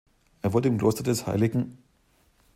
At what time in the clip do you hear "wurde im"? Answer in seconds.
0.53-0.79